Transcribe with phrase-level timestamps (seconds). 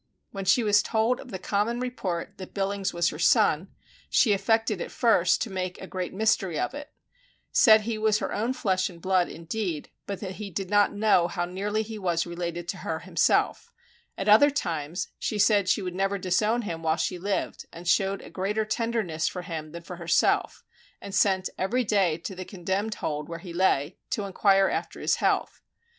[0.31, 3.67] When she was told of the common report that Billings was her son,
[4.09, 6.91] she affected, at first, to make a great mystery of it;
[7.51, 11.27] said he was her own flesh and blood, indeed, but that he did not know
[11.27, 13.71] how nearly he was related to her himself;
[14.17, 18.23] at other times she said she would never disown him while she lived, and showed
[18.23, 20.63] a greater tenderness for him than for herself,
[20.99, 25.17] and sent every day to the condemned hold where he lay, to enquire after his
[25.17, 25.61] health.